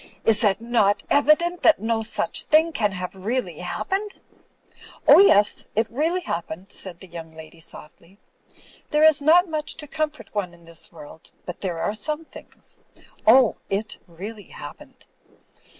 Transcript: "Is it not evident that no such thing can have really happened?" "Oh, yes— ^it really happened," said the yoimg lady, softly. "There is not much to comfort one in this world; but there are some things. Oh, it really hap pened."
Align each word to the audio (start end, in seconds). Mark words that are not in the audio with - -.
"Is 0.25 0.43
it 0.43 0.59
not 0.59 1.03
evident 1.11 1.61
that 1.61 1.77
no 1.79 2.01
such 2.01 2.45
thing 2.45 2.71
can 2.71 2.93
have 2.93 3.15
really 3.15 3.59
happened?" 3.59 4.19
"Oh, 5.07 5.19
yes— 5.19 5.65
^it 5.77 5.85
really 5.91 6.21
happened," 6.21 6.71
said 6.71 6.99
the 7.01 7.07
yoimg 7.07 7.35
lady, 7.35 7.59
softly. 7.59 8.17
"There 8.89 9.03
is 9.03 9.21
not 9.21 9.47
much 9.47 9.75
to 9.75 9.85
comfort 9.87 10.33
one 10.33 10.55
in 10.55 10.65
this 10.65 10.91
world; 10.91 11.29
but 11.45 11.61
there 11.61 11.77
are 11.77 11.93
some 11.93 12.25
things. 12.25 12.79
Oh, 13.27 13.57
it 13.69 13.99
really 14.07 14.47
hap 14.47 14.79
pened." 14.79 15.05